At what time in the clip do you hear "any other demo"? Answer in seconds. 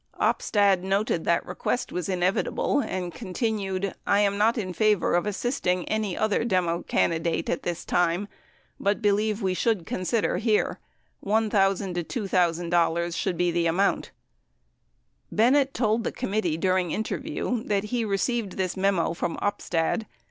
5.87-6.81